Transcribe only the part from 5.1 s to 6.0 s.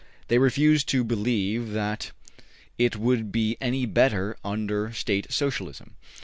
Socialism.